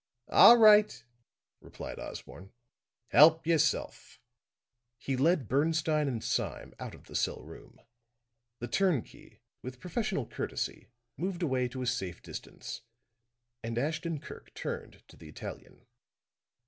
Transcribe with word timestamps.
"All 0.31 0.57
right," 0.57 1.05
replied 1.59 1.99
Osborne. 1.99 2.51
"Help 3.09 3.45
yourself." 3.45 4.19
He 4.97 5.15
led 5.15 5.47
Bernstine 5.47 6.07
and 6.07 6.23
Sime 6.23 6.73
out 6.79 6.95
of 6.95 7.03
the 7.03 7.15
cell 7.15 7.43
room; 7.43 7.79
the 8.57 8.67
turnkey, 8.67 9.43
with 9.61 9.79
professional 9.79 10.25
courtesy, 10.25 10.89
moved 11.17 11.43
away 11.43 11.67
to 11.67 11.83
a 11.83 11.85
safe 11.85 12.23
distance, 12.23 12.81
and 13.61 13.77
Ashton 13.77 14.19
Kirk 14.19 14.55
turned 14.55 15.03
to 15.07 15.15
the 15.17 15.29
Italian. 15.29 15.85